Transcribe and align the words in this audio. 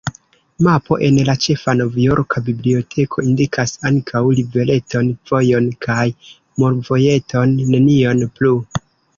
Mapo 0.67 0.95
en 1.07 1.17
la 1.27 1.33
ĉefa 1.43 1.75
novjorka 1.81 2.43
biblioteko 2.47 3.25
indikas 3.27 3.75
ankaŭ 3.91 4.23
rivereton, 4.39 5.13
vojon 5.33 5.69
kaj 5.87 6.09
mulvojeton, 6.65 7.57
nenion 7.77 8.27
plu. 8.41 8.57